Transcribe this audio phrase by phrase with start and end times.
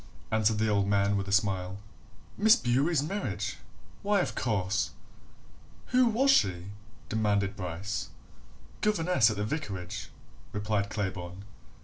[0.31, 1.77] answered the old man with a smile.
[2.35, 3.57] "Miss Bewery's marriage?
[4.01, 4.93] why, of course!"
[5.89, 6.71] "Who was she?"
[7.07, 8.09] demanded Bryce.
[8.81, 10.09] "Governess at the vicarage,"
[10.53, 11.43] replied Claybourne.